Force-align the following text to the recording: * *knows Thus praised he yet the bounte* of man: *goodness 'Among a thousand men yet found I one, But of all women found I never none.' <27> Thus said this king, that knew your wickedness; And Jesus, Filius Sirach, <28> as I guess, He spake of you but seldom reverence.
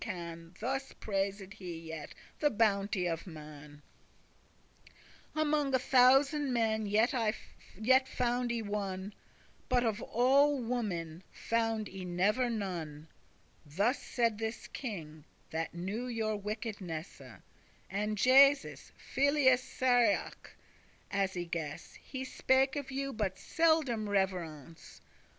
* 0.01 0.01
*knows 0.03 0.49
Thus 0.59 0.93
praised 0.93 1.53
he 1.53 1.77
yet 1.79 2.15
the 2.39 2.49
bounte* 2.49 3.05
of 3.05 3.27
man: 3.27 3.83
*goodness 4.87 4.91
'Among 5.35 5.75
a 5.75 5.77
thousand 5.77 6.51
men 6.51 6.87
yet 6.87 7.13
found 8.07 8.51
I 8.51 8.61
one, 8.61 9.13
But 9.69 9.83
of 9.83 10.01
all 10.01 10.59
women 10.59 11.21
found 11.31 11.87
I 11.87 12.01
never 12.03 12.49
none.' 12.49 13.09
<27> 13.65 13.75
Thus 13.77 13.99
said 13.99 14.37
this 14.39 14.65
king, 14.65 15.23
that 15.51 15.75
knew 15.75 16.07
your 16.07 16.35
wickedness; 16.35 17.21
And 17.87 18.17
Jesus, 18.17 18.91
Filius 18.97 19.61
Sirach, 19.61 20.55
<28> 21.11 21.23
as 21.23 21.37
I 21.37 21.43
guess, 21.43 21.93
He 22.01 22.23
spake 22.25 22.75
of 22.75 22.89
you 22.89 23.13
but 23.13 23.37
seldom 23.37 24.09
reverence. 24.09 25.01